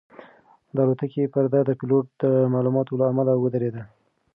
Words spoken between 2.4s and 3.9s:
معلوماتو له امله ودرېده.